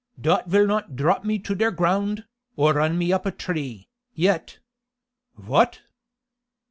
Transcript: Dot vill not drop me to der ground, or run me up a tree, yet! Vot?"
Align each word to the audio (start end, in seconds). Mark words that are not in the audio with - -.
Dot 0.19 0.47
vill 0.47 0.65
not 0.65 0.95
drop 0.95 1.23
me 1.25 1.37
to 1.37 1.53
der 1.53 1.69
ground, 1.69 2.25
or 2.55 2.73
run 2.73 2.97
me 2.97 3.13
up 3.13 3.27
a 3.27 3.31
tree, 3.31 3.87
yet! 4.15 4.57
Vot?" 5.37 5.81